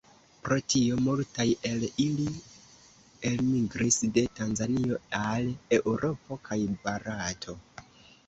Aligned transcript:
Pro 0.45 0.55
tio 0.73 0.95
multaj 1.07 1.45
el 1.71 1.83
ili 2.05 2.25
elmigris 3.31 3.99
de 4.15 4.23
Tanzanio 4.39 4.97
al 5.19 5.45
Eŭropo 5.79 6.39
kaj 6.49 6.57
Barato. 6.87 7.55